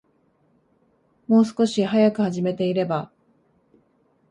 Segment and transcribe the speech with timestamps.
[1.27, 3.11] もう少し早く始めていれば